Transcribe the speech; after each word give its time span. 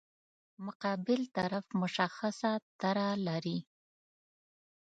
مقابل 0.65 1.21
طرف 1.37 1.65
مشخصه 1.81 2.51
طرح 2.81 3.09
لري. 3.27 3.57